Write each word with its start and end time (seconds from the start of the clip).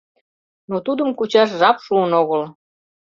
Но 0.69 0.75
тудым 0.85 1.09
кучаш 1.17 1.49
жап 1.59 1.77
шуын 1.85 2.11
огыл. 2.21 2.41